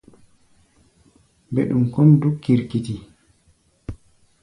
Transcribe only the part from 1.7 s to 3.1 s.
kɔ́ʼm dúk kirkiti.